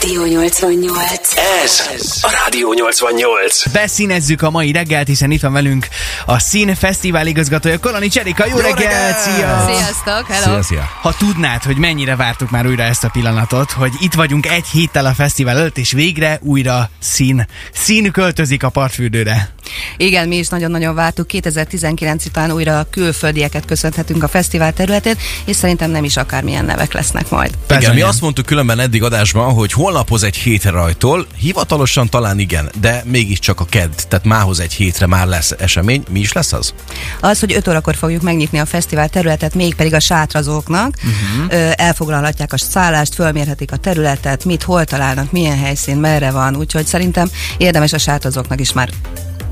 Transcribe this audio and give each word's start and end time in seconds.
Rádió 0.00 0.24
88. 0.24 1.36
Ez 1.64 1.80
a 2.20 2.30
Rádió 2.44 2.72
88. 2.72 3.72
Beszínezzük 3.72 4.42
a 4.42 4.50
mai 4.50 4.72
reggelt, 4.72 5.06
hiszen 5.06 5.30
itt 5.30 5.40
van 5.40 5.52
velünk 5.52 5.88
a 6.26 6.38
Szín 6.38 6.74
Fesztivál 6.74 7.26
igazgatója, 7.26 7.78
Koloni 7.78 8.08
Cserika. 8.08 8.46
Jó, 8.46 8.56
Jó 8.56 8.62
reggelt! 8.62 8.78
reggelt! 8.78 9.18
Szia! 9.18 9.64
Sziasztok, 9.66 10.26
hello! 10.28 10.44
Szia, 10.52 10.62
szia. 10.62 10.90
Ha 11.00 11.14
tudnád, 11.18 11.62
hogy 11.62 11.76
mennyire 11.76 12.16
vártuk 12.16 12.50
már 12.50 12.66
újra 12.66 12.82
ezt 12.82 13.04
a 13.04 13.08
pillanatot, 13.08 13.70
hogy 13.70 13.92
itt 14.00 14.14
vagyunk 14.14 14.46
egy 14.46 14.66
héttel 14.72 15.06
a 15.06 15.12
fesztivál 15.14 15.58
előtt, 15.58 15.78
és 15.78 15.92
végre 15.92 16.38
újra 16.42 16.90
szín. 16.98 17.46
Szín 17.72 18.10
költözik 18.10 18.62
a 18.62 18.68
partfürdőre. 18.68 19.48
Igen, 19.96 20.28
mi 20.28 20.36
is 20.36 20.48
nagyon-nagyon 20.48 20.94
vártuk. 20.94 21.26
2019 21.26 22.26
után 22.26 22.50
újra 22.50 22.86
külföldieket 22.90 23.64
köszönhetünk 23.64 24.22
a 24.22 24.28
fesztivál 24.28 24.72
területén, 24.72 25.16
és 25.44 25.56
szerintem 25.56 25.90
nem 25.90 26.04
is 26.04 26.16
akármilyen 26.16 26.64
nevek 26.64 26.92
lesznek 26.92 27.30
majd. 27.30 27.54
Igen, 27.70 27.94
mi 27.94 28.00
azt 28.00 28.20
mondtuk 28.20 28.46
különben 28.46 28.80
eddig 28.80 29.02
adásban, 29.02 29.52
hogy 29.52 29.72
holnaphoz 29.72 30.22
egy 30.22 30.36
hétre 30.36 30.70
rajtól, 30.70 31.26
hivatalosan 31.36 32.08
talán 32.08 32.38
igen, 32.38 32.70
de 32.80 33.02
mégiscsak 33.06 33.60
a 33.60 33.64
kedd, 33.64 33.90
tehát 34.08 34.24
mához 34.24 34.60
egy 34.60 34.72
hétre 34.72 35.06
már 35.06 35.26
lesz 35.26 35.54
esemény. 35.58 36.02
Mi 36.10 36.20
is 36.20 36.32
lesz 36.32 36.52
az? 36.52 36.74
Az, 37.20 37.40
hogy 37.40 37.52
5 37.52 37.68
órakor 37.68 37.94
fogjuk 37.94 38.22
megnyitni 38.22 38.58
a 38.58 38.66
fesztivál 38.66 39.08
területet, 39.08 39.54
mégpedig 39.54 39.94
a 39.94 40.00
sátrazóknak, 40.00 40.94
uh-huh. 40.96 41.72
elfoglalhatják 41.76 42.52
a 42.52 42.58
szállást, 42.58 43.14
fölmérhetik 43.14 43.72
a 43.72 43.76
területet, 43.76 44.44
mit, 44.44 44.62
hol 44.62 44.84
találnak, 44.84 45.32
milyen 45.32 45.58
helyszín, 45.58 45.96
merre 45.96 46.30
van, 46.30 46.56
úgyhogy 46.56 46.86
szerintem 46.86 47.30
érdemes 47.56 47.92
a 47.92 47.98
sátrazóknak 47.98 48.60
is 48.60 48.72
már 48.72 48.90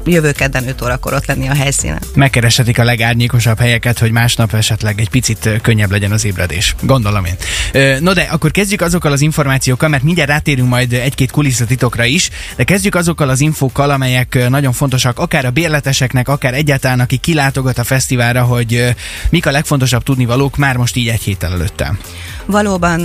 jövő 0.05 0.33
kedden 0.33 0.69
5 0.69 0.83
órakor 0.83 1.12
ott 1.12 1.27
lenni 1.27 1.48
a 1.48 1.55
helyszínen. 1.55 1.98
Megkereshetik 2.15 2.79
a 2.79 2.84
legárnyékosabb 2.84 3.59
helyeket, 3.59 3.98
hogy 3.98 4.11
másnap 4.11 4.55
esetleg 4.55 5.01
egy 5.01 5.09
picit 5.09 5.48
könnyebb 5.62 5.91
legyen 5.91 6.12
az 6.12 6.25
ébredés. 6.25 6.75
Gondolom 6.80 7.25
én. 7.25 7.34
No 8.01 8.12
de 8.12 8.23
akkor 8.30 8.51
kezdjük 8.51 8.80
azokkal 8.80 9.12
az 9.12 9.20
információkkal, 9.20 9.88
mert 9.88 10.02
mindjárt 10.02 10.30
rátérünk 10.30 10.69
majd 10.69 10.92
egy-két 10.92 11.30
kulisszatitokra 11.30 12.05
is, 12.05 12.30
de 12.56 12.65
kezdjük 12.65 12.95
azokkal 12.95 13.28
az 13.28 13.41
infókkal, 13.41 13.91
amelyek 13.91 14.48
nagyon 14.48 14.73
fontosak, 14.73 15.19
akár 15.19 15.45
a 15.45 15.50
bérleteseknek, 15.50 16.28
akár 16.28 16.55
egyáltalán, 16.55 17.00
aki 17.00 17.17
kilátogat 17.17 17.78
a 17.78 17.84
fesztiválra, 17.84 18.42
hogy 18.42 18.95
mik 19.30 19.47
a 19.47 19.50
legfontosabb 19.50 20.03
tudnivalók 20.03 20.56
már 20.56 20.77
most 20.77 20.97
így 20.97 21.08
egy 21.08 21.23
héttel 21.23 21.53
előtte. 21.53 21.97
Valóban 22.47 23.05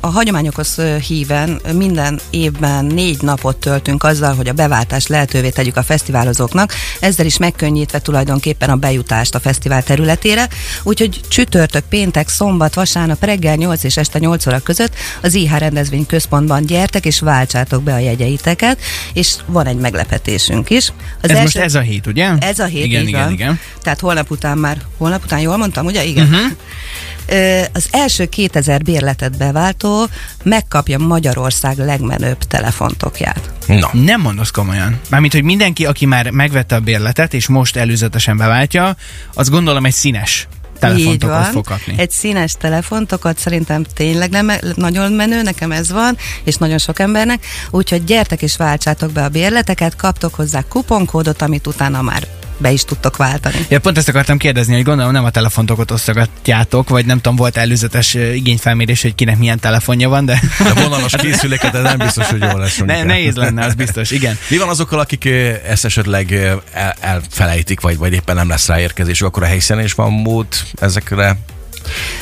a 0.00 0.06
hagyományokhoz 0.06 0.80
híven 1.06 1.60
minden 1.72 2.20
évben 2.30 2.84
négy 2.84 3.22
napot 3.22 3.56
töltünk 3.56 4.04
azzal, 4.04 4.34
hogy 4.34 4.48
a 4.48 4.52
beváltást 4.52 5.08
lehetővé 5.08 5.48
tegyük 5.48 5.76
a 5.76 5.82
fesztiválozóknak, 6.26 6.72
ezzel 7.00 7.26
is 7.26 7.38
megkönnyítve 7.38 7.98
tulajdonképpen 7.98 8.70
a 8.70 8.76
bejutást 8.76 9.34
a 9.34 9.40
fesztivál 9.40 9.82
területére, 9.82 10.48
úgyhogy 10.82 11.20
csütörtök, 11.28 11.84
péntek, 11.88 12.28
szombat, 12.28 12.74
vasárnap 12.74 13.24
reggel 13.24 13.54
8 13.54 13.82
és 13.84 13.96
este 13.96 14.18
8 14.18 14.46
óra 14.46 14.58
között 14.58 14.94
az 15.22 15.34
IH 15.34 15.58
rendezvény 15.58 16.06
központban 16.06 16.66
gyertek 16.66 17.04
és 17.04 17.20
váltsátok 17.20 17.82
be 17.82 17.94
a 17.94 17.98
jegyeiteket, 17.98 18.78
és 19.12 19.34
van 19.46 19.66
egy 19.66 19.76
meglepetésünk 19.76 20.70
is. 20.70 20.92
Az 21.22 21.30
Ez 21.30 21.38
most 21.38 21.56
ez 21.56 21.74
a 21.74 21.80
hét, 21.80 22.06
ugye? 22.06 22.30
ez 22.38 22.58
a 22.58 22.64
hét, 22.64 22.84
igen, 22.84 23.06
igen, 23.06 23.22
van. 23.22 23.32
igen. 23.32 23.60
Tehát 23.82 24.00
holnap 24.00 24.30
után 24.30 24.58
már, 24.58 24.78
holnap 24.98 25.24
után 25.24 25.40
jól 25.40 25.56
mondtam, 25.56 25.86
ugye? 25.86 26.04
Igen. 26.04 26.24
Uh-huh. 26.24 26.50
Az 27.72 27.88
első 27.90 28.26
2000 28.26 28.82
bérletet 28.82 29.36
beváltó 29.36 30.06
megkapja 30.42 30.98
Magyarország 30.98 31.78
legmenőbb 31.78 32.38
telefontokját. 32.38 33.52
Na. 33.66 33.90
Nem 33.92 34.20
mondasz 34.20 34.50
komolyan. 34.50 35.00
Mármint, 35.10 35.32
hogy 35.32 35.42
mindenki, 35.42 35.86
aki 35.86 36.06
már 36.06 36.30
megvette 36.30 36.74
a 36.74 36.80
bérletet, 36.80 37.34
és 37.34 37.46
most 37.46 37.76
előzetesen 37.76 38.36
beváltja, 38.36 38.96
az 39.34 39.48
gondolom 39.48 39.84
egy 39.84 39.92
színes 39.92 40.48
Így 40.50 40.78
telefontokat 40.80 41.42
van. 41.42 41.52
fog 41.52 41.64
kapni. 41.66 41.94
Egy 41.96 42.10
színes 42.10 42.52
telefontokat 42.58 43.38
szerintem 43.38 43.84
tényleg 43.94 44.30
nem, 44.30 44.52
nagyon 44.74 45.12
menő, 45.12 45.42
nekem 45.42 45.72
ez 45.72 45.90
van, 45.90 46.16
és 46.44 46.56
nagyon 46.56 46.78
sok 46.78 46.98
embernek. 46.98 47.46
Úgyhogy 47.70 48.04
gyertek 48.04 48.42
és 48.42 48.56
váltsátok 48.56 49.12
be 49.12 49.24
a 49.24 49.28
bérleteket, 49.28 49.96
kaptok 49.96 50.34
hozzá 50.34 50.62
kuponkódot, 50.68 51.42
amit 51.42 51.66
utána 51.66 52.02
már 52.02 52.26
be 52.58 52.70
is 52.70 52.84
tudtok 52.84 53.16
váltani. 53.16 53.66
Ja, 53.68 53.80
pont 53.80 53.98
ezt 53.98 54.08
akartam 54.08 54.38
kérdezni, 54.38 54.74
hogy 54.74 54.82
gondolom 54.84 55.12
nem 55.12 55.24
a 55.24 55.30
telefontokat 55.30 55.90
osztogatjátok, 55.90 56.88
vagy 56.88 57.06
nem 57.06 57.20
tudom, 57.20 57.36
volt 57.36 57.56
előzetes 57.56 58.14
igényfelmérés, 58.14 59.02
hogy 59.02 59.14
kinek 59.14 59.38
milyen 59.38 59.58
telefonja 59.58 60.08
van, 60.08 60.24
de 60.24 60.40
De 60.58 60.72
vonalas 60.72 61.12
készüléket, 61.16 61.74
ez 61.74 61.82
nem 61.82 61.98
biztos, 61.98 62.26
hogy 62.28 62.40
jól 62.40 62.58
lesz. 62.58 62.78
ne, 62.86 63.02
nehéz 63.02 63.34
lenne, 63.36 63.64
az 63.64 63.74
biztos, 63.74 64.10
igen. 64.10 64.38
Mi 64.48 64.56
van 64.58 64.68
azokkal, 64.68 64.98
akik 64.98 65.24
ezt 65.68 65.84
esetleg 65.84 66.32
el, 66.72 66.94
elfelejtik, 67.00 67.80
vagy, 67.80 67.96
vagy 67.96 68.12
éppen 68.12 68.34
nem 68.34 68.48
lesz 68.48 68.66
ráérkezésük, 68.66 69.26
akkor 69.26 69.42
a 69.42 69.46
helyszínen 69.46 69.84
is 69.84 69.92
van 69.92 70.12
mód 70.12 70.46
ezekre? 70.80 71.38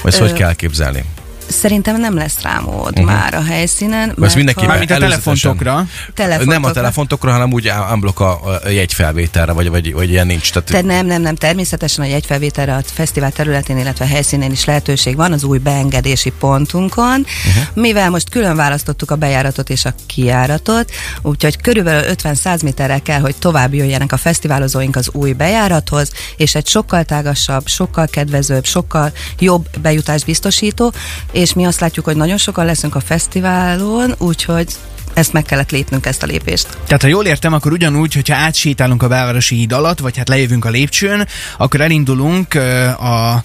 Vagy 0.03 0.13
ezt 0.13 0.21
Ö, 0.21 0.25
hogy 0.25 0.33
kell 0.33 0.49
elképzelni? 0.49 1.05
Szerintem 1.47 2.01
nem 2.01 2.17
lesz 2.17 2.41
rá 2.43 2.59
mód 2.59 2.91
uh-huh. 2.91 3.05
már 3.05 3.35
a 3.35 3.43
helyszínen. 3.43 4.09
Ezt 4.09 4.19
mert 4.19 4.35
mindenképpen 4.35 4.71
ha- 4.71 4.77
Mármint 4.77 5.03
a 5.03 5.07
telefontokra. 5.07 5.87
Telefontokra. 6.15 6.53
Nem 6.53 6.65
a 6.65 6.71
telefontokra, 6.71 7.33
hanem 7.33 7.53
úgy 7.53 7.73
unblock 7.93 8.21
a, 8.21 8.41
a 8.65 8.69
jegyfelvételre, 8.69 9.53
vagy, 9.53 9.69
vagy, 9.69 9.93
vagy 9.93 10.11
ilyen 10.11 10.27
nincs. 10.27 10.53
Tehát, 10.53 10.69
Te 10.69 10.81
nem, 10.81 11.07
nem, 11.07 11.23
nem. 11.23 11.35
Természetesen 11.35 12.05
a 12.05 12.09
jegyfelvételre 12.09 12.75
a 12.75 12.81
fesztivál 12.85 13.31
területén, 13.31 13.79
illetve 13.79 14.07
helyszínén 14.07 14.51
is 14.51 14.65
lehetőség 14.65 15.17
van 15.17 15.33
az 15.33 15.45
új 15.45 15.59
beengedési 15.59 16.33
pontunkon, 16.39 17.27
uh-huh. 17.49 17.65
mivel 17.75 18.11
most 18.11 18.31
külön 18.31 18.57
választottuk 18.57 19.11
a 19.11 19.17
bejáratot 19.17 19.71
és 19.71 19.85
a 19.85 19.95
kijáratot, 20.07 20.91
úgyhogy 21.23 21.61
körülbelül 21.61 22.15
50-100 22.23 22.63
méterrel 22.63 23.03
kell, 23.03 23.21
hogy 23.21 23.37
tovább 23.37 23.75
jöjjenek 23.75 24.13
a 24.13 24.17
fesztiválozóink 24.17 24.97
az 24.97 25.09
új 25.13 25.33
bejárathoz, 25.33 26.11
és 26.37 26.55
egy 26.55 26.67
sokkal 26.67 27.05
tágasabb, 27.05 27.67
sokkal 27.67 28.07
kedvezőbb, 28.07 28.65
sokkal 28.65 29.13
jobb 29.39 29.67
bejutást 29.83 30.25
biztosító, 30.25 30.93
és 31.35 31.53
mi 31.53 31.65
azt 31.67 31.81
látjuk, 31.81 32.05
hogy 32.05 32.17
nagyon 32.17 32.37
sokan 32.37 32.65
leszünk 32.65 32.95
a 32.95 33.01
fesztiválon, 33.01 34.15
úgyhogy 34.19 34.67
ezt 35.15 35.33
meg 35.33 35.45
kellett 35.45 35.71
lépnünk, 35.71 36.07
ezt 36.07 36.23
a 36.23 36.27
lépést. 36.27 36.79
Tehát 36.87 37.03
ha 37.03 37.09
jól 37.09 37.25
értem, 37.25 37.53
akkor 37.53 37.73
ugyanúgy, 37.73 38.15
hogyha 38.15 38.35
átsétálunk 38.35 39.03
a 39.03 39.09
belvárosi 39.09 39.55
híd 39.55 39.73
alatt, 39.73 39.99
vagy 39.99 40.17
hát 40.17 40.29
lejövünk 40.29 40.65
a 40.65 40.69
lépcsőn, 40.69 41.29
akkor 41.59 41.81
elindulunk 41.81 42.55
a, 42.99 43.45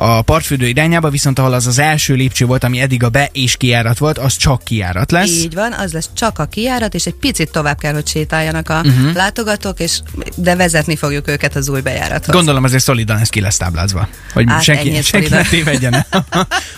a 0.00 0.22
partfürdő 0.22 0.66
irányába, 0.66 1.10
viszont 1.10 1.38
ahol 1.38 1.52
az 1.52 1.66
az 1.66 1.78
első 1.78 2.14
lépcső 2.14 2.44
volt, 2.44 2.64
ami 2.64 2.80
eddig 2.80 3.02
a 3.02 3.08
be- 3.08 3.30
és 3.32 3.56
kijárat 3.56 3.98
volt, 3.98 4.18
az 4.18 4.36
csak 4.36 4.64
kijárat 4.64 5.10
lesz. 5.10 5.30
Így 5.30 5.54
van, 5.54 5.72
az 5.72 5.92
lesz 5.92 6.08
csak 6.14 6.38
a 6.38 6.44
kijárat, 6.44 6.94
és 6.94 7.06
egy 7.06 7.14
picit 7.14 7.50
tovább 7.50 7.78
kell, 7.78 7.92
hogy 7.92 8.06
sétáljanak 8.06 8.68
a 8.68 8.80
uh-huh. 8.84 9.14
látogatók, 9.14 9.80
és 9.80 10.00
de 10.34 10.56
vezetni 10.56 10.96
fogjuk 10.96 11.28
őket 11.28 11.56
az 11.56 11.68
új 11.68 11.80
bejárathoz. 11.80 12.34
Gondolom 12.34 12.64
azért 12.64 12.82
szolidan 12.82 13.18
ez 13.18 13.28
ki 13.28 13.40
lesz 13.40 13.56
táblázva. 13.56 14.08
Hogy 14.32 14.44
Hát 14.48 14.62
senki, 14.62 15.02
senki 15.02 15.28
ne 15.28 15.42
tévedjen 15.42 15.94
el. 15.94 16.06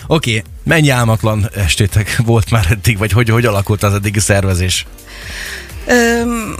Oké, 0.07 0.37
okay. 0.37 0.43
Mennyi 0.63 0.89
álmatlan 0.89 1.49
estétek 1.55 2.17
volt 2.25 2.51
már 2.51 2.67
eddig, 2.69 2.97
vagy 2.97 3.11
hogy, 3.11 3.29
hogy 3.29 3.45
alakult 3.45 3.83
az 3.83 3.93
eddigi 3.93 4.19
szervezés? 4.19 4.85
Öm, 5.87 6.55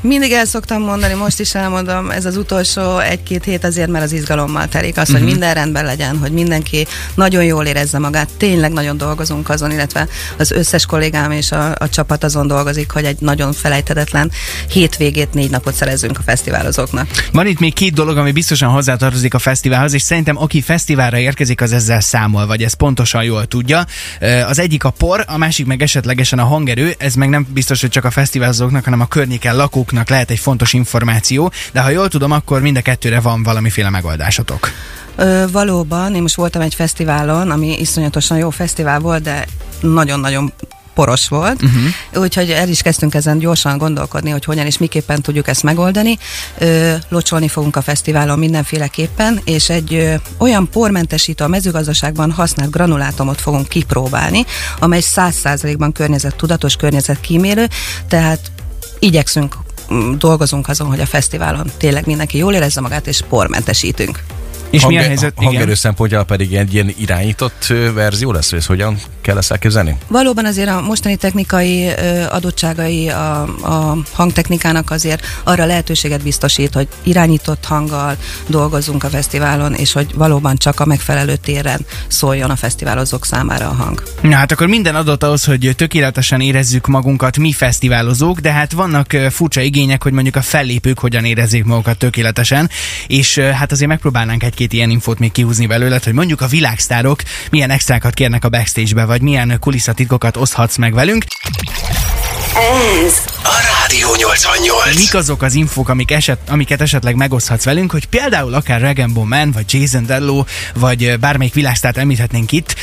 mindig 0.00 0.32
el 0.32 0.44
szoktam 0.44 0.82
mondani, 0.82 1.14
most 1.14 1.40
is 1.40 1.54
elmondom, 1.54 2.10
ez 2.10 2.24
az 2.24 2.36
utolsó 2.36 2.98
egy-két 2.98 3.44
hét 3.44 3.64
azért, 3.64 3.88
mert 3.88 4.04
az 4.04 4.12
izgalommal 4.12 4.68
telik. 4.68 4.96
Az, 4.96 5.08
uh-huh. 5.08 5.18
hogy 5.18 5.30
minden 5.30 5.54
rendben 5.54 5.84
legyen, 5.84 6.18
hogy 6.18 6.32
mindenki 6.32 6.86
nagyon 7.14 7.44
jól 7.44 7.64
érezze 7.64 7.98
magát. 7.98 8.28
Tényleg 8.36 8.72
nagyon 8.72 8.96
dolgozunk 8.96 9.48
azon, 9.48 9.70
illetve 9.70 10.08
az 10.38 10.50
összes 10.50 10.86
kollégám 10.86 11.30
és 11.30 11.52
a, 11.52 11.74
a 11.78 11.88
csapat 11.88 12.24
azon 12.24 12.46
dolgozik, 12.46 12.90
hogy 12.90 13.04
egy 13.04 13.16
nagyon 13.20 13.52
felejthetetlen 13.52 14.30
hétvégét, 14.68 15.32
négy 15.32 15.50
napot 15.50 15.74
szerezzünk 15.74 16.18
a 16.18 16.22
fesztiválozóknak. 16.22 17.08
Van 17.32 17.46
itt 17.46 17.58
még 17.58 17.72
két 17.72 17.92
dolog, 17.92 18.16
ami 18.16 18.32
biztosan 18.32 18.68
hozzátartozik 18.68 19.34
a 19.34 19.38
fesztiválhoz, 19.38 19.92
és 19.92 20.02
szerintem 20.02 20.36
aki 20.38 20.60
fesztiválra 20.60 21.18
érkezik, 21.18 21.60
az 21.60 21.72
ezzel 21.72 22.00
számol, 22.00 22.46
vagy 22.46 22.62
ezt 22.62 22.74
pontosan 22.74 23.22
jól 23.22 23.46
tudja. 23.46 23.86
Az 24.48 24.58
egyik 24.58 24.84
a 24.84 24.90
por, 24.90 25.24
a 25.26 25.38
másik 25.38 25.66
meg 25.66 25.82
esetlegesen 25.82 26.38
a 26.38 26.44
hangerő, 26.44 26.94
ez 26.98 27.14
meg 27.14 27.28
nem 27.28 27.46
biztos, 27.52 27.80
hogy 27.80 27.90
csak 27.90 28.04
a 28.04 28.10
fesztiválozóknak, 28.54 28.84
hanem 28.84 29.00
a 29.00 29.06
környéken 29.06 29.56
lakóknak 29.56 30.08
lehet 30.08 30.30
egy 30.30 30.38
fontos 30.38 30.72
információ, 30.72 31.52
de 31.72 31.80
ha 31.80 31.88
jól 31.88 32.08
tudom, 32.08 32.30
akkor 32.30 32.60
mind 32.60 32.76
a 32.76 32.82
kettőre 32.82 33.20
van 33.20 33.42
valamiféle 33.42 33.90
megoldásotok. 33.90 34.70
Ö, 35.16 35.44
valóban, 35.52 36.14
én 36.14 36.22
most 36.22 36.34
voltam 36.34 36.62
egy 36.62 36.74
fesztiválon, 36.74 37.50
ami 37.50 37.80
iszonyatosan 37.80 38.38
jó 38.38 38.50
fesztivál 38.50 39.00
volt, 39.00 39.22
de 39.22 39.46
nagyon-nagyon 39.80 40.52
poros 40.94 41.28
volt, 41.28 41.62
uh-huh. 41.62 42.22
úgyhogy 42.22 42.50
el 42.50 42.68
is 42.68 42.82
kezdtünk 42.82 43.14
ezen 43.14 43.38
gyorsan 43.38 43.78
gondolkodni, 43.78 44.30
hogy 44.30 44.44
hogyan 44.44 44.66
és 44.66 44.78
miképpen 44.78 45.22
tudjuk 45.22 45.48
ezt 45.48 45.62
megoldani. 45.62 46.18
Ö, 46.58 46.94
locsolni 47.08 47.48
fogunk 47.48 47.76
a 47.76 47.82
fesztiválon 47.82 48.38
mindenféleképpen, 48.38 49.40
és 49.44 49.68
egy 49.68 49.94
ö, 49.94 50.14
olyan 50.38 50.68
pormentesítő 50.68 51.44
a 51.44 51.48
mezőgazdaságban 51.48 52.30
használt 52.30 52.70
granulátumot 52.70 53.40
fogunk 53.40 53.68
kipróbálni, 53.68 54.44
amely 54.78 55.02
100%-ban 55.14 55.92
környezettudatos, 55.92 56.76
környezetkímélő, 56.76 57.68
tehát 58.08 58.50
igyekszünk 58.98 59.56
mm, 59.92 60.12
dolgozunk 60.18 60.68
azon, 60.68 60.86
hogy 60.86 61.00
a 61.00 61.06
fesztiválon 61.06 61.70
tényleg 61.76 62.06
mindenki 62.06 62.38
jól 62.38 62.54
érezze 62.54 62.80
magát, 62.80 63.06
és 63.06 63.20
pormentesítünk. 63.28 64.22
És 64.70 64.86
mi 64.86 64.98
a 64.98 65.02
helyzet? 65.02 65.32
Igen. 65.36 65.44
Hangerő 65.44 65.74
szempontjából 65.74 66.26
pedig 66.26 66.54
egy 66.54 66.74
ilyen 66.74 66.94
irányított 66.98 67.66
verzió 67.94 68.32
lesz, 68.32 68.50
hogy 68.50 68.58
ez 68.58 68.66
hogyan 68.66 69.00
kell 69.24 69.36
ezt 69.36 69.50
elképzelni? 69.50 69.96
Valóban 70.08 70.44
azért 70.44 70.68
a 70.68 70.80
mostani 70.80 71.16
technikai 71.16 71.88
adottságai 72.30 73.08
a, 73.08 73.42
a 73.42 73.96
hangtechnikának 74.12 74.90
azért 74.90 75.26
arra 75.44 75.64
lehetőséget 75.64 76.22
biztosít, 76.22 76.74
hogy 76.74 76.88
irányított 77.02 77.64
hanggal 77.64 78.16
dolgozzunk 78.46 79.04
a 79.04 79.08
fesztiválon, 79.08 79.74
és 79.74 79.92
hogy 79.92 80.14
valóban 80.14 80.56
csak 80.56 80.80
a 80.80 80.84
megfelelő 80.84 81.36
téren 81.36 81.86
szóljon 82.08 82.50
a 82.50 82.56
fesztiválozók 82.56 83.24
számára 83.26 83.68
a 83.68 83.74
hang. 83.74 84.02
Na 84.20 84.36
hát 84.36 84.52
akkor 84.52 84.66
minden 84.66 84.94
adott 84.94 85.22
ahhoz, 85.22 85.44
hogy 85.44 85.72
tökéletesen 85.76 86.40
érezzük 86.40 86.86
magunkat 86.86 87.38
mi 87.38 87.52
fesztiválozók, 87.52 88.38
de 88.40 88.52
hát 88.52 88.72
vannak 88.72 89.16
furcsa 89.30 89.60
igények, 89.60 90.02
hogy 90.02 90.12
mondjuk 90.12 90.36
a 90.36 90.42
fellépők 90.42 90.98
hogyan 90.98 91.24
érezzék 91.24 91.64
magukat 91.64 91.98
tökéletesen, 91.98 92.70
és 93.06 93.38
hát 93.38 93.72
azért 93.72 93.88
megpróbálnánk 93.88 94.42
egy-két 94.42 94.72
ilyen 94.72 94.90
infót 94.90 95.18
még 95.18 95.32
kihúzni 95.32 95.66
belőled, 95.66 96.04
hogy 96.04 96.12
mondjuk 96.12 96.40
a 96.40 96.46
világsztárok 96.46 97.22
milyen 97.50 97.70
extrákat 97.70 98.14
kérnek 98.14 98.44
a 98.44 98.48
backstage-be, 98.48 99.04
vagy 99.14 99.22
milyen 99.22 99.56
kulisszatitkokat 99.60 100.36
oszthatsz 100.36 100.76
meg 100.76 100.94
velünk. 100.94 101.24
Ez 103.04 103.14
a 103.42 103.56
Rádió 103.80 104.14
88. 104.16 104.94
Mik 104.94 105.14
azok 105.14 105.42
az 105.42 105.54
infók, 105.54 105.88
amik 105.88 106.10
eset, 106.10 106.38
amiket 106.48 106.80
esetleg 106.80 107.14
megoszthatsz 107.14 107.64
velünk, 107.64 107.90
hogy 107.90 108.06
például 108.06 108.54
akár 108.54 108.80
Regan 108.80 109.10
Man, 109.10 109.52
vagy 109.52 109.64
Jason 109.68 110.06
Derulo, 110.06 110.44
vagy 110.74 111.18
bármelyik 111.20 111.54
világsztárt 111.54 111.96
említhetnénk 111.96 112.52
itt, 112.52 112.74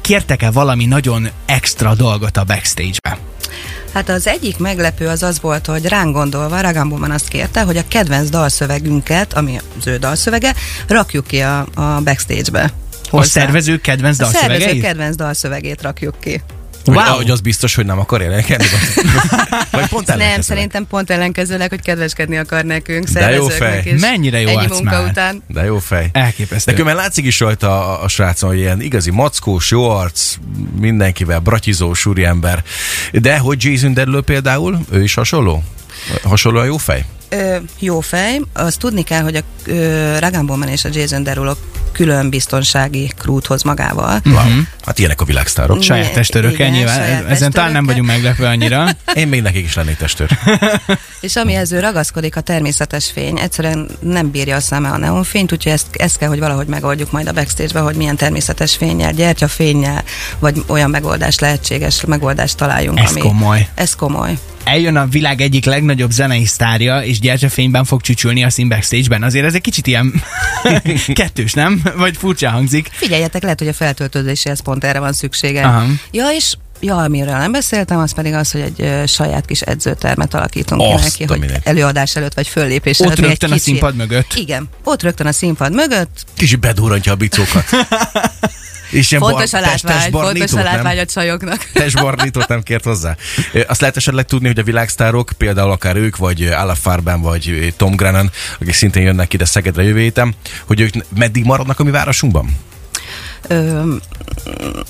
kértek-e 0.00 0.50
valami 0.50 0.86
nagyon 0.86 1.28
extra 1.44 1.94
dolgot 1.94 2.36
a 2.36 2.44
backstage-be? 2.44 3.18
Hát 3.92 4.08
az 4.08 4.26
egyik 4.26 4.58
meglepő 4.58 5.08
az 5.08 5.22
az 5.22 5.40
volt, 5.40 5.66
hogy 5.66 5.86
ránk 5.86 6.14
gondolva 6.14 6.60
Ragan 6.60 6.88
Bowman 6.88 7.10
azt 7.10 7.28
kérte, 7.28 7.62
hogy 7.62 7.76
a 7.76 7.88
kedvenc 7.88 8.28
dalszövegünket, 8.28 9.32
ami 9.32 9.60
az 9.78 9.86
ő 9.86 9.96
dalszövege, 9.96 10.54
rakjuk 10.86 11.26
ki 11.26 11.40
a, 11.40 11.66
a 11.74 12.00
backstage-be. 12.04 12.72
A 13.10 13.16
Hozzá. 13.16 13.40
szervezők 13.40 13.80
kedvenc 13.80 14.20
A 14.20 14.24
szervező 14.24 14.48
dalszövegeit? 14.48 14.82
kedvenc 14.82 15.16
dalszövegét 15.16 15.82
rakjuk 15.82 16.20
ki. 16.20 16.42
Wow. 16.84 16.98
hogy 17.16 17.30
az 17.30 17.40
biztos, 17.40 17.74
hogy 17.74 17.86
nem 17.86 17.98
akar 17.98 18.20
jelenkedni? 18.20 18.66
Vagy 19.70 19.86
pont 19.94 20.16
Nem, 20.16 20.40
szerintem 20.40 20.86
pont 20.86 21.10
ellenkezőleg, 21.10 21.68
hogy 21.68 21.82
kedveskedni 21.82 22.36
akar 22.36 22.64
nekünk, 22.64 23.08
De 23.08 23.30
jó 23.30 23.48
fej. 23.48 23.82
is. 23.84 24.00
Mennyire 24.00 24.40
jó 24.40 24.48
Ennyi 24.48 24.56
arc 24.56 24.70
munka 24.70 24.90
már. 25.00 25.10
után. 25.10 25.42
De 25.48 25.64
jó 25.64 25.78
fej. 25.78 26.08
Elképesztő. 26.12 26.70
De 26.70 26.76
különben 26.78 27.02
látszik 27.02 27.24
is 27.24 27.40
rajta 27.40 27.98
a, 27.98 28.02
a 28.04 28.08
srácon, 28.08 28.48
hogy 28.48 28.58
ilyen 28.58 28.80
igazi 28.80 29.10
mackós, 29.10 29.70
jó 29.70 29.90
arc, 29.90 30.34
mindenkivel, 30.80 31.38
bratizós 31.38 32.06
úriember. 32.06 32.62
De 33.12 33.38
hogy 33.38 33.64
Jason 33.64 33.94
Derulo 33.94 34.22
például, 34.22 34.78
ő 34.92 35.02
is 35.02 35.14
hasonló? 35.14 35.62
Hasonlóan 36.22 36.66
jó 36.66 36.76
fej? 36.76 37.04
Ö, 37.28 37.56
jó 37.78 38.00
fej. 38.00 38.40
Azt 38.52 38.78
tudni 38.78 39.02
kell, 39.02 39.22
hogy 39.22 39.36
a 39.36 39.40
ö, 39.64 40.18
Ragan 40.18 40.46
Bowman 40.46 40.68
és 40.68 40.84
a 40.84 40.88
Jason 40.92 41.22
Derulo 41.22 41.54
külön 41.96 42.30
biztonsági 42.30 43.12
krút 43.18 43.46
hoz 43.46 43.62
magával. 43.62 44.20
Mhm. 44.24 44.58
Hát 44.84 44.98
ilyenek 44.98 45.20
a 45.20 45.24
világsztárok. 45.24 45.82
Saját 45.82 46.12
testőrökkel 46.12 46.66
Igen, 46.66 46.70
nyilván. 46.70 46.96
saját 46.96 47.30
Ezen 47.30 47.50
talán 47.50 47.72
nem 47.72 47.86
vagyunk 47.86 48.06
meglepve 48.06 48.48
annyira. 48.48 48.88
Én 49.14 49.28
még 49.28 49.42
nekik 49.42 49.64
is 49.64 49.74
lennék 49.74 49.96
testőr. 49.96 50.28
És 51.20 51.36
amihez 51.36 51.72
ő 51.72 51.80
ragaszkodik 51.80 52.36
a 52.36 52.40
természetes 52.40 53.10
fény, 53.10 53.38
egyszerűen 53.38 53.88
nem 54.00 54.30
bírja 54.30 54.56
a 54.56 54.60
szeme 54.60 54.88
a 54.88 54.96
neonfényt, 54.96 55.52
úgyhogy 55.52 55.72
ezt, 55.72 55.86
ezt 55.92 56.18
kell, 56.18 56.28
hogy 56.28 56.38
valahogy 56.38 56.66
megoldjuk 56.66 57.10
majd 57.10 57.28
a 57.28 57.32
backstage-be, 57.32 57.80
hogy 57.80 57.94
milyen 57.94 58.16
természetes 58.16 58.76
fényel, 58.76 59.12
gyertyafénnyel, 59.12 60.04
vagy 60.38 60.62
olyan 60.66 60.90
megoldás 60.90 61.38
lehetséges 61.38 62.04
megoldást 62.04 62.56
találjunk. 62.56 62.98
Ez 62.98 63.12
komoly. 63.12 63.68
Ez 63.74 63.94
komoly. 63.94 64.38
Eljön 64.66 64.96
a 64.96 65.06
világ 65.06 65.40
egyik 65.40 65.64
legnagyobb 65.64 66.10
zenei 66.10 66.44
sztárja, 66.44 67.02
és 67.02 67.18
gyertyafényben 67.20 67.84
fog 67.84 68.00
csücsülni 68.00 68.44
a 68.44 68.50
szín 68.50 68.68
backstage-ben. 68.68 69.22
Azért 69.22 69.44
ez 69.46 69.54
egy 69.54 69.60
kicsit 69.60 69.86
ilyen 69.86 70.22
kettős, 71.12 71.52
nem? 71.52 71.82
Vagy 71.96 72.16
furcsa 72.16 72.50
hangzik. 72.50 72.88
Figyeljetek, 72.92 73.42
lehet, 73.42 73.58
hogy 73.58 73.68
a 73.68 73.72
feltöltődéséhez 73.72 74.60
pont 74.60 74.84
erre 74.84 74.98
van 74.98 75.12
szüksége. 75.12 75.62
Aha. 75.66 75.84
Ja, 76.10 76.28
és 76.30 76.54
Ja, 76.80 76.96
amiről 76.96 77.36
nem 77.36 77.52
beszéltem, 77.52 77.98
az 77.98 78.14
pedig 78.14 78.32
az, 78.32 78.50
hogy 78.50 78.60
egy 78.60 78.80
ö, 78.80 79.02
saját 79.06 79.46
kis 79.46 79.60
edzőtermet 79.60 80.34
alakítunk 80.34 80.80
ki 80.96 81.02
neki, 81.02 81.24
hogy 81.24 81.52
előadás 81.62 82.16
előtt 82.16 82.34
vagy 82.34 82.48
föllépés 82.48 82.98
Ott 82.98 83.04
előtt. 83.06 83.20
még 83.20 83.28
rögtön 83.28 83.48
egy 83.48 83.54
a 83.54 83.58
kicsi- 83.58 83.70
színpad 83.70 83.96
mögött. 83.96 84.34
Igen, 84.34 84.68
ott 84.84 85.02
rögtön 85.02 85.26
a 85.26 85.32
színpad 85.32 85.72
mögött, 85.74 86.24
Kicsit 86.36 86.60
bedurrantja 86.60 87.12
a 87.12 87.14
bicókat. 87.16 87.64
És 88.90 89.10
ilyen 89.10 89.22
Fontos 89.22 89.52
a 89.52 89.58
bar- 89.58 89.70
test- 89.70 89.82
látvány, 89.84 90.10
fontos 90.10 90.52
a 90.52 90.62
látvány 90.62 90.98
a 90.98 91.04
csajoknak. 91.04 91.70
Testbarnítót 91.72 92.48
nem 92.48 92.62
kért 92.62 92.84
hozzá. 92.84 93.16
Azt 93.66 93.80
lehet 93.80 93.96
esetleg 93.96 94.24
tudni, 94.24 94.46
hogy 94.46 94.58
a 94.58 94.62
világsztárok, 94.62 95.30
például 95.38 95.70
akár 95.70 95.96
ők, 95.96 96.16
vagy 96.16 96.42
Ala 96.42 96.74
Farben, 96.74 97.20
vagy 97.20 97.74
Tom 97.76 97.96
Grennan, 97.96 98.30
akik 98.60 98.74
szintén 98.74 99.02
jönnek 99.02 99.32
ide 99.32 99.44
Szegedre 99.44 99.82
jövő 99.82 100.00
héten, 100.00 100.34
hogy 100.66 100.80
ők 100.80 100.92
meddig 101.16 101.44
maradnak 101.44 101.80
a 101.80 101.84
mi 101.84 101.90
városunkban? 101.90 102.56
Ö, 103.48 103.54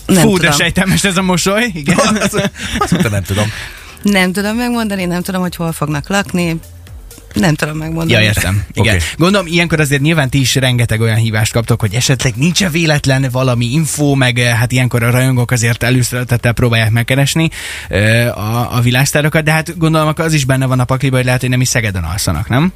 nem 0.06 0.22
Fú, 0.22 0.36
tudom. 0.36 0.38
de 0.38 0.52
sejtelmes 0.52 1.04
ez 1.04 1.16
a 1.16 1.22
mosoly. 1.22 1.70
Igen. 1.74 1.96
Azt 1.98 2.34
azt 2.78 2.90
mondta, 2.90 3.08
nem 3.08 3.22
tudom. 3.22 3.52
Nem 4.02 4.32
tudom 4.32 4.56
megmondani, 4.56 5.04
nem 5.04 5.22
tudom, 5.22 5.40
hogy 5.40 5.56
hol 5.56 5.72
fognak 5.72 6.08
lakni. 6.08 6.60
Nem 7.40 7.54
tudom 7.54 7.76
megmondani. 7.76 8.12
Ja, 8.12 8.20
értem. 8.20 8.64
Igen. 8.72 8.94
Oké. 8.94 9.04
Gondolom, 9.16 9.46
ilyenkor 9.46 9.80
azért 9.80 10.02
nyilván 10.02 10.30
ti 10.30 10.40
is 10.40 10.54
rengeteg 10.54 11.00
olyan 11.00 11.16
hívást 11.16 11.52
kaptok, 11.52 11.80
hogy 11.80 11.94
esetleg 11.94 12.32
nincs 12.36 12.62
-e 12.62 12.68
véletlen 12.68 13.28
valami 13.32 13.72
info, 13.72 14.14
meg 14.14 14.38
eh, 14.38 14.56
hát 14.58 14.72
ilyenkor 14.72 15.02
a 15.02 15.10
rajongók 15.10 15.50
azért 15.50 15.82
előszeretettel 15.82 16.52
próbálják 16.52 16.90
megkeresni 16.90 17.50
eh, 17.88 18.38
a, 18.38 18.76
a 18.76 18.80
világsztárokat, 18.80 19.44
de 19.44 19.50
hát 19.50 19.78
gondolom, 19.78 20.08
akkor 20.08 20.24
az 20.24 20.32
is 20.32 20.44
benne 20.44 20.66
van 20.66 20.80
a 20.80 20.84
pakliba, 20.84 21.16
hogy 21.16 21.24
lehet, 21.24 21.40
hogy 21.40 21.50
nem 21.50 21.60
is 21.60 21.68
Szegeden 21.68 22.04
alszanak, 22.04 22.48
nem? 22.48 22.72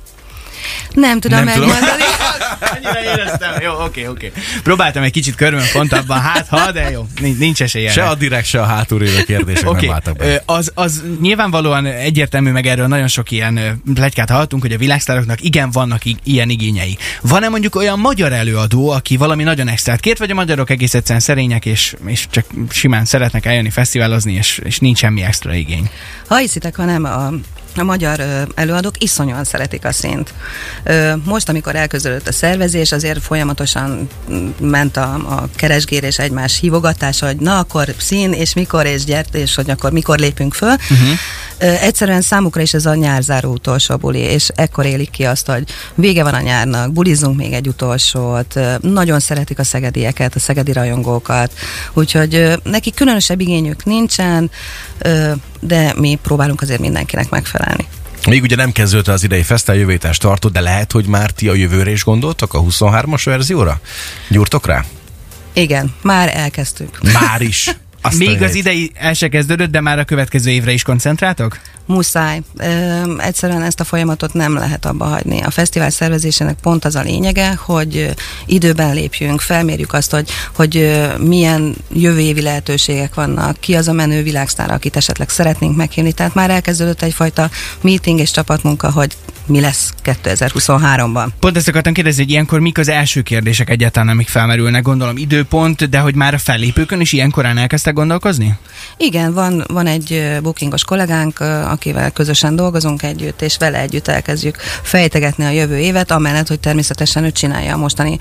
Nem 0.94 1.20
tudom 1.20 1.44
Nem 1.44 1.54
tudom. 1.54 1.68
megmondani. 1.68 2.02
Annyira 2.74 3.02
éreztem. 3.02 3.52
Jó, 3.62 3.72
oké, 3.84 4.06
oké. 4.06 4.32
Próbáltam 4.62 5.02
egy 5.02 5.12
kicsit 5.12 5.34
körben 5.34 5.64
pontabban, 5.72 6.20
hát 6.20 6.46
ha, 6.48 6.72
de 6.72 6.90
jó, 6.90 7.06
nincs, 7.38 7.62
esélye. 7.62 7.90
Se 7.90 8.04
a 8.04 8.14
direkt, 8.14 8.46
se 8.46 8.60
a 8.60 8.64
hátul 8.64 9.02
élő 9.02 9.22
kérdések 9.22 9.68
Oké, 9.68 9.86
nem 9.86 9.94
álltak 9.94 10.16
be. 10.16 10.42
az, 10.46 10.70
az 10.74 11.02
nyilvánvalóan 11.20 11.86
egyértelmű, 11.86 12.50
meg 12.50 12.66
erről 12.66 12.86
nagyon 12.86 13.08
sok 13.08 13.30
ilyen 13.30 13.56
ö, 13.56 13.68
pletykát 13.94 14.30
hallottunk, 14.30 14.62
hogy 14.62 14.72
a 14.72 14.78
világsztároknak 14.78 15.40
igen 15.42 15.70
vannak 15.70 16.04
i- 16.04 16.16
ilyen 16.24 16.48
igényei. 16.50 16.98
Van-e 17.20 17.48
mondjuk 17.48 17.74
olyan 17.74 17.98
magyar 17.98 18.32
előadó, 18.32 18.90
aki 18.90 19.16
valami 19.16 19.42
nagyon 19.42 19.68
extrát 19.68 20.00
kért, 20.00 20.18
vagy 20.18 20.30
a 20.30 20.34
magyarok 20.34 20.70
egész 20.70 20.94
egyszerűen 20.94 21.20
szerények, 21.20 21.66
és, 21.66 21.94
és 22.06 22.26
csak 22.30 22.44
simán 22.70 23.04
szeretnek 23.04 23.46
eljönni 23.46 23.70
fesztiválozni, 23.70 24.32
és, 24.32 24.60
és 24.64 24.78
nincs 24.78 24.98
semmi 24.98 25.22
extra 25.22 25.54
igény? 25.54 25.90
Ha 26.28 26.36
hiszitek, 26.36 26.76
ha 26.76 26.84
nem, 26.84 27.04
a, 27.04 27.30
a 27.76 27.82
magyar 27.82 28.46
előadók 28.54 29.02
iszonyúan 29.02 29.44
szeretik 29.44 29.84
a 29.84 29.92
színt. 29.92 30.34
Most, 31.24 31.48
amikor 31.48 31.76
elkezdődött 31.76 32.28
a 32.28 32.32
szervezés, 32.32 32.92
azért 32.92 33.22
folyamatosan 33.22 34.08
mm, 34.30 34.48
ment 34.60 34.96
a, 34.96 35.14
a 35.14 35.48
keresgérés 35.56 36.18
egymás 36.18 36.58
hívogatása, 36.58 37.26
hogy 37.26 37.36
na 37.36 37.58
akkor 37.58 37.94
szín, 37.98 38.32
és 38.32 38.54
mikor, 38.54 38.86
és 38.86 39.04
gyert, 39.04 39.34
és 39.34 39.54
hogy 39.54 39.70
akkor 39.70 39.92
mikor 39.92 40.18
lépünk 40.18 40.54
föl. 40.54 40.72
Uh-huh. 40.72 41.18
Egyszerűen 41.82 42.20
számukra 42.20 42.60
is 42.60 42.74
ez 42.74 42.86
a 42.86 42.94
nyárzáró 42.94 43.52
utolsó 43.52 43.96
buli, 43.96 44.18
és 44.18 44.48
ekkor 44.54 44.86
élik 44.86 45.10
ki 45.10 45.24
azt, 45.24 45.46
hogy 45.46 45.64
vége 45.94 46.22
van 46.22 46.34
a 46.34 46.40
nyárnak, 46.40 46.92
bulizzunk 46.92 47.36
még 47.36 47.52
egy 47.52 47.68
utolsót, 47.68 48.58
nagyon 48.80 49.20
szeretik 49.20 49.58
a 49.58 49.64
szegedieket, 49.64 50.34
a 50.34 50.38
szegedi 50.38 50.72
rajongókat, 50.72 51.52
úgyhogy 51.92 52.60
neki 52.62 52.90
különösebb 52.90 53.40
igényük 53.40 53.84
nincsen, 53.84 54.50
de 55.60 55.94
mi 55.96 56.18
próbálunk 56.22 56.60
azért 56.60 56.80
mindenkinek 56.80 57.30
megfelelni. 57.30 57.86
Még 58.26 58.42
ugye 58.42 58.56
nem 58.56 58.72
kezdődött 58.72 59.08
az 59.08 59.22
idei 59.22 59.42
fesztál, 59.42 59.76
jövő 59.76 59.90
héten 59.90 60.12
startot, 60.12 60.52
de 60.52 60.60
lehet, 60.60 60.92
hogy 60.92 61.06
már 61.06 61.30
ti 61.30 61.48
a 61.48 61.54
jövőre 61.54 61.90
is 61.90 62.04
gondoltok, 62.04 62.54
a 62.54 62.62
23-as 62.62 63.22
verzióra? 63.24 63.80
Gyúrtok 64.28 64.66
rá? 64.66 64.84
Igen, 65.52 65.94
már 66.02 66.36
elkezdtük. 66.36 66.98
Már 67.12 67.40
is. 67.40 67.70
Azt 68.02 68.18
Még 68.18 68.42
az 68.42 68.54
idei 68.54 68.90
el 68.94 69.12
se 69.12 69.28
kezdődött, 69.28 69.70
de 69.70 69.80
már 69.80 69.98
a 69.98 70.04
következő 70.04 70.50
évre 70.50 70.72
is 70.72 70.82
koncentráltok? 70.82 71.58
Muszáj. 71.86 72.40
Ö, 72.56 73.18
egyszerűen 73.18 73.62
ezt 73.62 73.80
a 73.80 73.84
folyamatot 73.84 74.32
nem 74.32 74.54
lehet 74.54 74.84
abba 74.84 75.04
hagyni. 75.04 75.40
A 75.40 75.50
fesztivál 75.50 75.90
szervezésének 75.90 76.56
pont 76.62 76.84
az 76.84 76.96
a 76.96 77.02
lényege, 77.02 77.54
hogy 77.54 78.10
időben 78.46 78.94
lépjünk, 78.94 79.40
felmérjük 79.40 79.92
azt, 79.92 80.10
hogy, 80.10 80.30
hogy 80.54 81.00
milyen 81.18 81.74
jövő 81.92 82.20
évi 82.20 82.40
lehetőségek 82.42 83.14
vannak, 83.14 83.60
ki 83.60 83.74
az 83.74 83.88
a 83.88 83.92
menő 83.92 84.22
világsztár, 84.22 84.70
akit 84.70 84.96
esetleg 84.96 85.28
szeretnénk 85.28 85.76
meghívni. 85.76 86.12
Tehát 86.12 86.34
már 86.34 86.50
elkezdődött 86.50 87.02
egyfajta 87.02 87.50
meeting 87.80 88.18
és 88.18 88.30
csapatmunka, 88.30 88.90
hogy 88.90 89.16
mi 89.50 89.60
lesz 89.60 89.92
2023-ban. 90.04 91.26
Pont 91.40 91.56
ezt 91.56 91.68
akartam 91.68 91.92
kérdezni, 91.92 92.22
hogy 92.22 92.30
ilyenkor 92.32 92.60
mik 92.60 92.78
az 92.78 92.88
első 92.88 93.22
kérdések 93.22 93.70
egyáltalán, 93.70 94.08
amik 94.08 94.28
felmerülnek, 94.28 94.82
gondolom 94.82 95.16
időpont, 95.16 95.88
de 95.88 95.98
hogy 95.98 96.14
már 96.14 96.34
a 96.34 96.38
fellépőkön 96.38 97.00
is 97.00 97.12
ilyenkorán 97.12 97.58
elkezdtek 97.58 97.94
gondolkozni? 97.94 98.54
Igen, 98.96 99.34
van, 99.34 99.64
van 99.68 99.86
egy 99.86 100.38
bookingos 100.42 100.84
kollégánk, 100.84 101.40
akivel 101.40 102.10
közösen 102.10 102.56
dolgozunk 102.56 103.02
együtt, 103.02 103.42
és 103.42 103.56
vele 103.56 103.78
együtt 103.78 104.08
elkezdjük 104.08 104.56
fejtegetni 104.82 105.44
a 105.44 105.50
jövő 105.50 105.78
évet, 105.78 106.10
amellett, 106.10 106.48
hogy 106.48 106.60
természetesen 106.60 107.24
ő 107.24 107.30
csinálja 107.30 107.74
a 107.74 107.76
mostani 107.76 108.18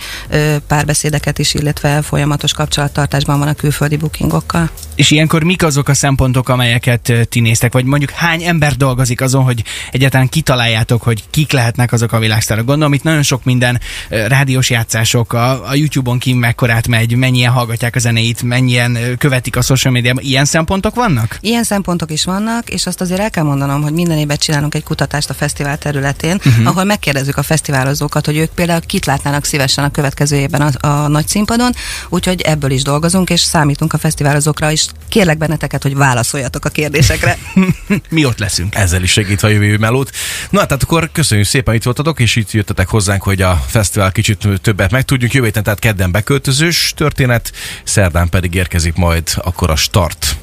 párbeszédeket 0.68 1.40
is, 1.40 1.54
illetve 1.54 2.02
folyamatos 2.02 2.54
kapcsolattartásban 2.54 3.40
van 3.40 3.48
a 3.48 3.54
külföldi 3.54 3.98
bookingokkal. 3.98 4.70
És 4.96 5.12
ilyenkor 5.12 5.44
mik 5.44 5.64
azok 5.64 5.90
a 5.90 5.94
szempontok, 5.94 6.50
amelyeket 6.50 7.14
ti 7.30 7.40
néztek, 7.40 7.74
vagy 7.74 7.86
mondjuk 7.86 8.12
hány 8.12 8.44
ember 8.44 8.76
dolgozik 8.76 9.22
azon, 9.22 9.44
hogy 9.44 9.64
egyáltalán 9.92 10.30
kitaláljátok, 10.30 11.02
hogy 11.02 11.19
hogy 11.20 11.30
kik 11.30 11.52
lehetnek 11.52 11.92
azok 11.92 12.12
a 12.12 12.20
világsztárok. 12.20 12.66
Gondolom, 12.66 12.94
itt 12.94 13.04
nagyon 13.04 13.24
sok 13.24 13.44
minden 13.44 13.80
rádiós 14.10 14.70
játszások, 14.70 15.34
a, 15.34 15.70
a 15.70 15.76
YouTube-on 15.76 16.20
ki 16.20 16.34
mekkorát 16.34 16.88
megy, 16.88 17.16
mennyien 17.16 17.52
hallgatják 17.52 17.96
a 17.96 18.00
zenéit, 18.00 18.44
mennyien 18.44 18.98
követik 19.18 19.56
a 19.56 19.62
social 19.62 19.94
médiában. 19.94 20.24
Ilyen 20.24 20.46
szempontok 20.46 20.96
vannak? 20.96 21.38
Ilyen 21.42 21.64
szempontok 21.64 22.12
is 22.12 22.24
vannak, 22.24 22.70
és 22.70 22.86
azt 22.86 23.02
azért 23.02 23.20
el 23.20 23.30
kell 23.30 23.44
mondanom, 23.44 23.82
hogy 23.82 23.94
minden 23.94 24.18
évben 24.18 24.38
csinálunk 24.38 24.76
egy 24.76 24.84
kutatást 24.84 25.30
a 25.30 25.34
fesztivál 25.34 25.78
területén, 25.78 26.36
uh-huh. 26.46 26.68
ahol 26.68 26.84
megkérdezzük 26.84 27.38
a 27.38 27.44
fesztiválozókat, 27.44 28.26
hogy 28.26 28.38
ők 28.38 28.50
például 28.50 28.82
kit 28.82 29.06
látnának 29.06 29.46
szívesen 29.46 29.84
a 29.84 29.92
következő 29.92 30.36
évben 30.36 30.62
a, 30.62 30.88
a 30.88 31.08
nagy 31.08 31.28
színpadon, 31.28 31.72
úgyhogy 32.10 32.42
ebből 32.42 32.72
is 32.72 32.82
dolgozunk, 32.82 33.30
és 33.30 33.42
számítunk 33.42 33.94
a 33.94 33.98
fesztiválozókra 33.98 34.72
is. 34.72 34.88
Kérlek 35.10 35.38
benneteket, 35.38 35.84
hogy 35.84 35.96
válaszoljatok 35.96 36.66
a 36.66 36.70
kérdésekre. 36.70 37.38
Mi 38.10 38.26
ott 38.26 38.40
leszünk. 38.40 38.76
Ezzel 38.76 39.04
is 39.04 39.12
segítve 39.12 39.48
a 39.48 39.52
jövő 39.52 39.78
melót. 39.78 40.12
Na 40.50 40.60
hát 40.60 40.84
akkor 40.84 40.99
köszönjük 41.08 41.48
szépen, 41.48 41.76
itt 41.76 41.84
voltatok, 41.84 42.20
és 42.20 42.36
itt 42.36 42.52
jöttetek 42.52 42.88
hozzánk, 42.88 43.24
hogy 43.24 43.42
a 43.42 43.56
fesztivál 43.68 44.12
kicsit 44.12 44.48
többet 44.62 44.92
megtudjuk. 44.92 45.34
Jövő 45.34 45.46
héten, 45.46 45.64
tehát 45.64 45.80
kedden 45.80 46.12
beköltözős 46.12 46.94
történet, 46.96 47.52
szerdán 47.84 48.30
pedig 48.30 48.54
érkezik 48.54 48.96
majd 48.96 49.30
akkor 49.36 49.70
a 49.70 49.76
start. 49.76 50.38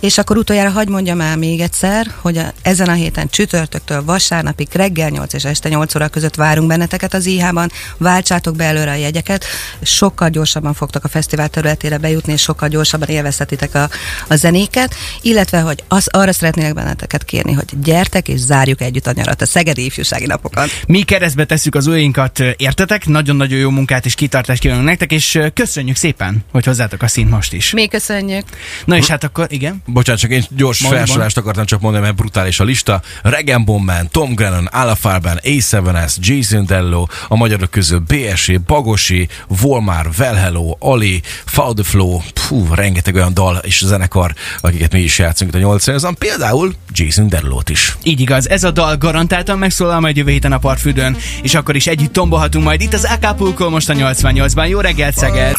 És 0.00 0.18
akkor 0.18 0.36
utoljára 0.36 0.70
hagyd 0.70 0.90
mondjam 0.90 1.20
el 1.20 1.36
még 1.36 1.60
egyszer, 1.60 2.06
hogy 2.20 2.38
a, 2.38 2.52
ezen 2.62 2.88
a 2.88 2.92
héten 2.92 3.28
csütörtöktől 3.28 4.04
vasárnapig 4.04 4.68
reggel 4.72 5.08
8 5.08 5.32
és 5.32 5.44
este 5.44 5.68
8 5.68 5.94
óra 5.94 6.08
között 6.08 6.34
várunk 6.34 6.68
benneteket 6.68 7.14
az 7.14 7.26
IH-ban, 7.26 7.70
váltsátok 7.96 8.56
be 8.56 8.64
előre 8.64 8.90
a 8.90 8.94
jegyeket, 8.94 9.44
sokkal 9.82 10.28
gyorsabban 10.28 10.74
fogtok 10.74 11.04
a 11.04 11.08
fesztivál 11.08 11.48
területére 11.48 11.98
bejutni, 11.98 12.32
és 12.32 12.42
sokkal 12.42 12.68
gyorsabban 12.68 13.08
élvezhetitek 13.08 13.74
a, 13.74 13.88
a 14.28 14.34
zenéket, 14.34 14.94
illetve, 15.22 15.60
hogy 15.60 15.84
az, 15.88 16.08
arra 16.10 16.32
szeretnélek 16.32 16.74
benneteket 16.74 17.24
kérni, 17.24 17.52
hogy 17.52 17.82
gyertek 17.82 18.28
és 18.28 18.40
zárjuk 18.40 18.80
együtt 18.80 19.06
a 19.06 19.12
nyarat, 19.14 19.42
a 19.42 19.46
Szegedi 19.46 19.84
Ifjúsági 19.84 20.26
Napokat. 20.26 20.68
Mi 20.86 21.02
keresztbe 21.02 21.44
tesszük 21.44 21.74
az 21.74 21.86
ujjainkat, 21.86 22.38
értetek? 22.56 23.06
Nagyon-nagyon 23.06 23.58
jó 23.58 23.70
munkát 23.70 24.06
és 24.06 24.14
kitartást 24.14 24.60
kívánunk 24.60 24.86
nektek, 24.86 25.12
és 25.12 25.38
köszönjük 25.54 25.96
szépen, 25.96 26.44
hogy 26.52 26.64
hozzátok 26.64 27.02
a 27.02 27.08
színt 27.08 27.30
most 27.30 27.52
is. 27.52 27.70
Mi 27.70 27.86
köszönjük. 27.86 28.44
Na 28.84 28.96
és 28.96 29.06
hát 29.06 29.24
akkor, 29.24 29.46
igen. 29.50 29.82
Bocsánat, 29.92 30.20
csak 30.20 30.30
én 30.30 30.44
gyors 30.50 30.80
Mondj, 30.80 30.96
felsorolást 30.96 31.36
akartam 31.36 31.64
csak 31.64 31.80
mondani, 31.80 32.02
mert 32.02 32.16
brutális 32.16 32.60
a 32.60 32.64
lista. 32.64 33.02
Regan 33.22 33.64
Bomman, 33.64 34.08
Tom 34.10 34.34
Grennan, 34.34 34.66
Ala 34.66 34.94
Farben, 34.94 35.40
A7S, 35.42 36.16
Jason 36.20 36.66
Dello, 36.66 37.06
a 37.28 37.36
magyarok 37.36 37.70
közül 37.70 37.98
BSE, 37.98 38.58
Bagosi, 38.66 39.28
Volmar, 39.46 40.10
Well 40.18 40.34
Hello, 40.34 40.76
Ali, 40.78 41.22
Fall 41.44 41.74
the 41.74 41.84
Flow, 41.84 42.20
Pú, 42.48 42.74
rengeteg 42.74 43.14
olyan 43.14 43.34
dal 43.34 43.56
és 43.56 43.82
zenekar, 43.84 44.34
akiket 44.60 44.92
mi 44.92 45.00
is 45.00 45.18
játszunk 45.18 45.50
itt 45.50 45.56
a 45.56 45.60
80 45.60 46.14
például 46.18 46.74
Jason 46.92 47.28
Dello-t 47.28 47.68
is. 47.68 47.96
Így 48.02 48.20
igaz, 48.20 48.48
ez 48.48 48.64
a 48.64 48.70
dal 48.70 48.96
garantáltan 48.96 49.58
megszólal 49.58 50.00
majd 50.00 50.16
jövő 50.16 50.30
héten 50.30 50.52
a 50.52 50.58
partfürdőn, 50.58 51.16
és 51.42 51.54
akkor 51.54 51.76
is 51.76 51.86
együtt 51.86 52.12
tombolhatunk 52.12 52.64
majd 52.64 52.80
itt 52.80 52.94
az 52.94 53.04
Acapulco 53.04 53.70
most 53.70 53.88
a 53.88 53.94
88-ban. 53.94 54.68
Jó 54.68 54.80
reggelt, 54.80 55.16
Szeged! 55.16 55.56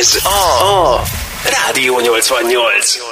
Ez 0.00 0.16
a, 0.24 0.94
a 0.94 1.02
Rádió 1.44 2.00
88. 2.00 3.09